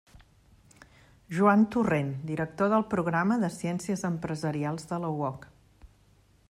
Joan 1.39 1.65
Torrent, 1.75 2.09
director 2.31 2.71
del 2.73 2.87
programa 2.95 3.39
de 3.45 3.51
Ciències 3.59 4.05
Empresarials 4.13 4.93
de 4.93 5.03
la 5.05 5.13
UOC. 5.21 5.49